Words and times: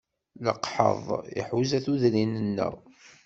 Leqḥeḍ 0.45 1.05
iḥuza 1.39 1.79
tudrin-nneɣ. 1.85 2.73